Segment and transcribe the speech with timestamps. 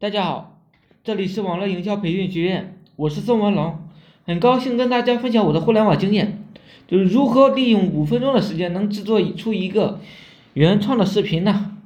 [0.00, 0.60] 大家好，
[1.02, 3.80] 这里是网络营销培训学院，我是宋文龙，
[4.26, 6.44] 很高兴跟大家分享我的互联网经验，
[6.86, 9.98] 就是如何利用五分钟的时间能制作出一个
[10.54, 11.76] 原创的视频呢？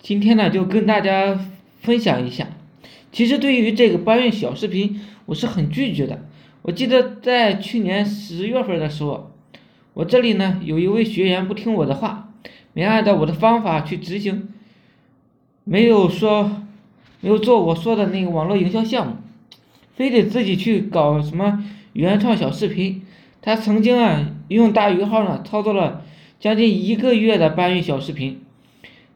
[0.00, 1.40] 今天呢就跟大家
[1.80, 2.46] 分享一下。
[3.10, 6.22] 其实对于这个搬运小视频，我是很拒绝的。
[6.60, 9.32] 我记得在去年十月份的时候，
[9.94, 12.34] 我这里呢有一位学员不听我的话，
[12.74, 14.52] 没按照我的方法去执行，
[15.64, 16.66] 没有说。
[17.20, 19.16] 没有做我说的那个网络营销项目，
[19.94, 23.02] 非得自己去搞什么原创小视频。
[23.42, 26.02] 他曾经啊用大鱼号呢操作了
[26.38, 28.42] 将近一个月的搬运小视频，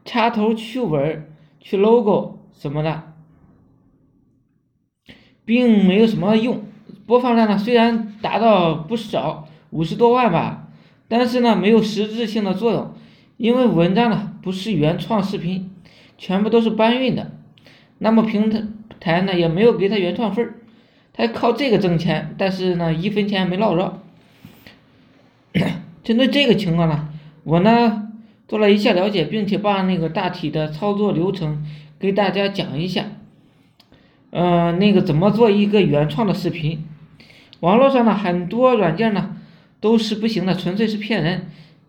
[0.04, 1.28] 插头去纹、
[1.60, 3.14] 去 logo 什么的，
[5.44, 6.62] 并没有什么用。
[7.06, 10.68] 播放量呢虽然达到不少，五十多万吧，
[11.08, 12.94] 但是呢没有实质性的作用，
[13.36, 15.70] 因为文章呢不是原创视频，
[16.16, 17.30] 全部都是搬运的。
[17.98, 18.50] 那么平
[19.00, 20.54] 台呢也没有给他原创分儿，
[21.12, 24.02] 他靠这个挣钱，但是呢一分钱没捞着。
[26.02, 27.08] 针对这个情况呢，
[27.44, 28.08] 我呢
[28.46, 31.64] 做了一下了解，并且把那个大体的操作流程
[31.98, 33.06] 给大家讲一下。
[34.30, 36.84] 嗯，那个怎么做一个原创的视频？
[37.60, 39.36] 网络上呢很多软件呢
[39.80, 41.46] 都是不行的，纯粹是骗人。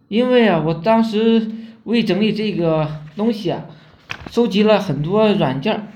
[0.07, 1.51] 因为啊，我当时
[1.85, 3.65] 为整理这个东西啊，
[4.29, 5.87] 收集了很多软件。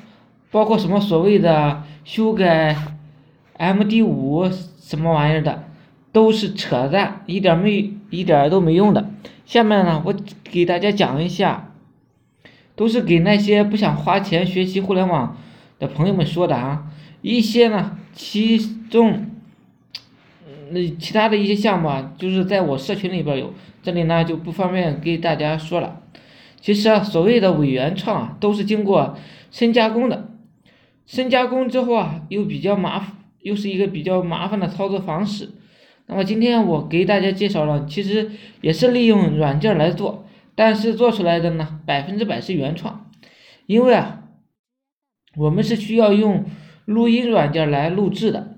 [0.51, 2.75] 包括什么所谓的修改
[3.53, 5.65] M D 五什么玩意儿的，
[6.11, 9.11] 都是扯淡，一点没一点都没用的。
[9.45, 11.71] 下面呢，我给大家讲一下，
[12.75, 15.37] 都是给那些不想花钱学习互联网
[15.77, 16.87] 的朋友们说的啊。
[17.21, 18.57] 一些呢，其
[18.89, 19.27] 中，
[20.71, 26.01] 那其他的一些项目啊，就是在我社群里边有，这里呢就不方便给大家说了。
[26.61, 29.17] 其实啊，所谓的伪原创啊，都是经过
[29.51, 30.29] 深加工的。
[31.05, 35.49] 深加工之后啊，又比较麻烦，又是一个比较麻烦的操作方式。
[36.05, 43.09] 那么今天我给大家介绍了，其实也是利用软件来做，但是做出来的呢，百分之百是原创。
[43.65, 44.23] 因为啊，
[45.37, 46.45] 我们是需要用
[46.85, 48.55] 录音软件来录制的。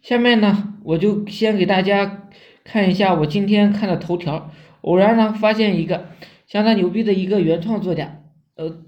[0.00, 2.28] 下面呢，我就先给大家
[2.64, 4.50] 看一下我今天看的头条，
[4.82, 6.08] 偶然呢发现一个
[6.50, 8.22] 相当牛逼的一个原创作家，
[8.56, 8.84] 呃。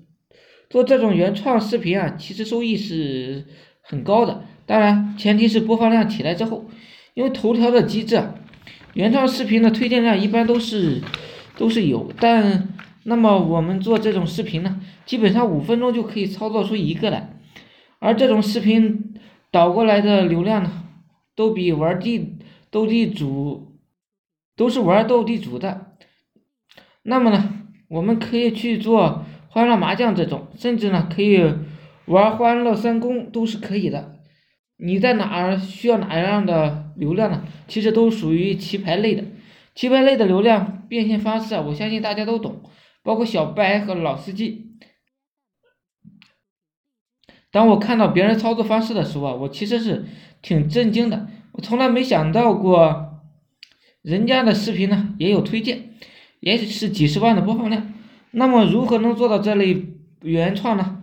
[0.68, 3.44] 做这种原创视频啊，其实收益是
[3.82, 6.64] 很高的，当然前提是播放量起来之后，
[7.12, 8.22] 因为头条的机制，
[8.94, 11.02] 原创视频的推荐量一般都是
[11.58, 12.70] 都是有，但
[13.04, 17.36] 那么我们做这种视频呢，基本上五分钟就可以操作出一个来，
[17.98, 19.14] 而这种视频
[19.50, 20.84] 导过来的流量呢，
[21.36, 22.38] 都比玩地
[22.70, 23.76] 斗地主
[24.56, 25.91] 都是玩斗地主的，
[27.02, 29.24] 那么呢，我们可以去做。
[29.54, 31.38] 欢乐麻将这种，甚至呢可以
[32.06, 34.16] 玩欢乐三公都是可以的。
[34.78, 37.44] 你在哪儿需要哪样的流量呢？
[37.68, 39.24] 其实都属于棋牌类的。
[39.74, 42.62] 棋牌类的流量变现方式啊，我相信大家都懂，
[43.02, 44.70] 包括小白和老司机。
[47.50, 50.06] 当我看到别人操作方式的时候啊，我其实是
[50.40, 51.28] 挺震惊的。
[51.52, 53.20] 我从来没想到过，
[54.00, 55.90] 人家的视频呢也有推荐，
[56.42, 57.94] 也许是几十万的播放量。
[58.32, 59.86] 那么如何能做到这类
[60.22, 61.02] 原创呢？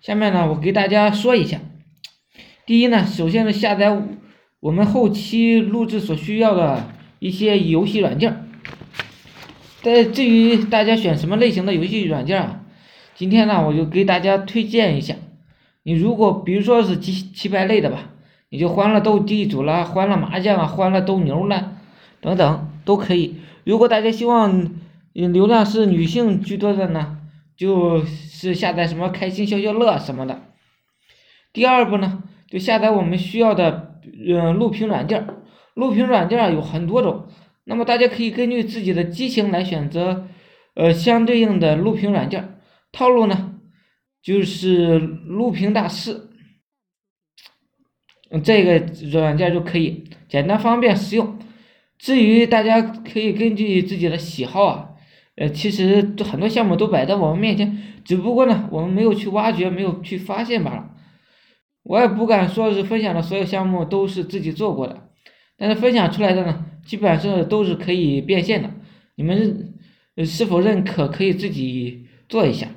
[0.00, 1.60] 下面呢，我给大家说一下。
[2.64, 4.02] 第一呢，首先是下载
[4.60, 8.48] 我们后期录制所需要的一些游戏软件。
[9.82, 12.62] 但至于大家选什么类型的游戏软件啊，
[13.14, 15.14] 今天呢，我就给大家推荐一下。
[15.82, 18.12] 你如果比如说是棋棋牌类的吧，
[18.48, 21.72] 你就欢乐斗地主啦、欢乐麻将啊、欢乐斗牛啦
[22.22, 23.36] 等等都可以。
[23.70, 24.68] 如果大家希望，
[25.12, 27.18] 流量是女性居多的呢，
[27.56, 30.42] 就是下载什么开心消消乐什么的。
[31.52, 35.24] 第二步呢，就下载我们需要的嗯录屏软件，
[35.74, 37.28] 录屏软件有很多种，
[37.62, 40.26] 那么大家可以根据自己的机型来选择
[40.74, 42.58] 呃相对应的录屏软件。
[42.90, 43.54] 套路呢，
[44.20, 46.28] 就是录屏大师，
[48.42, 51.38] 这个软件就可以简单方便实用。
[52.00, 54.86] 至于大家可以根据自己的喜好啊。
[55.36, 60.90] 呃，其实很多项目都摆在我们面前，只不过呢，我们没有去挖掘，没有去发现罢了。
[61.82, 65.08] 我也不敢说是分享的所有项目都是自己做过的，
[65.56, 68.70] 但是分享出来的呢，基本上都是可以变现的。
[69.14, 69.74] 你们
[70.24, 71.08] 是否认可？
[71.08, 72.68] 可以自己做一下。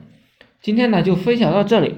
[0.62, 1.96] 今天呢，就分享到这里。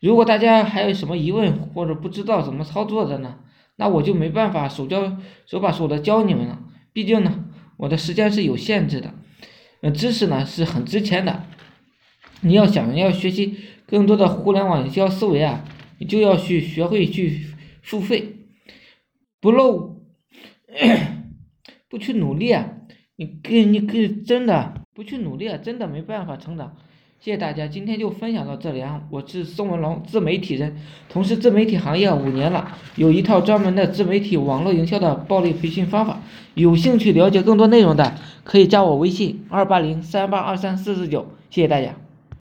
[0.00, 3.36] 如果大家还有什么疑问或者不知道怎么操作的呢，
[3.78, 5.16] 那我就没办法手教
[5.46, 6.58] 手把手的教你们了。
[6.92, 7.44] 毕竟呢，
[7.76, 9.14] 我的时间是有限制的。
[9.80, 11.44] 呃，知识呢是很值钱的，
[12.40, 15.64] 你要想要学习更多的互联网营销思维啊，
[15.98, 17.46] 你就要去学会去
[17.82, 18.36] 付费，
[19.40, 20.02] 不露，
[21.88, 22.72] 不去努力啊，
[23.14, 26.76] 你跟你跟真的不去努力啊，真的没办法成长。
[27.20, 29.00] 谢谢大家，今天就分享到这里啊！
[29.10, 30.76] 我是宋文龙，自媒体人，
[31.08, 36.20] 从事自媒体行业五年了，有一套专门的自媒体网络营销的暴力培训方法。
[36.54, 41.26] 有兴趣了解更多内容的，可以加我微信二八零三八二三四四九。
[41.50, 41.96] 谢谢大家。